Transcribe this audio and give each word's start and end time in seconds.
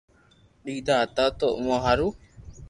ديدا 0.65 0.95
ھتا 1.03 1.25
تو 1.39 1.47
اووہ 1.59 1.77
ھارو 1.83 2.07